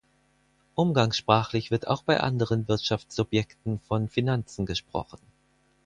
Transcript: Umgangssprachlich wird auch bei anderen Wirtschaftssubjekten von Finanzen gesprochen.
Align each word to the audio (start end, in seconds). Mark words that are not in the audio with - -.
Umgangssprachlich 0.73 1.69
wird 1.69 1.87
auch 1.87 2.01
bei 2.01 2.19
anderen 2.19 2.67
Wirtschaftssubjekten 2.67 3.77
von 3.81 4.09
Finanzen 4.09 4.65
gesprochen. 4.65 5.19